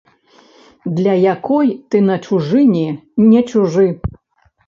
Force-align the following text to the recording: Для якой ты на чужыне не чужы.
Для 0.99 1.13
якой 1.33 1.67
ты 1.89 2.01
на 2.07 2.17
чужыне 2.27 2.87
не 3.35 3.43
чужы. 3.51 3.87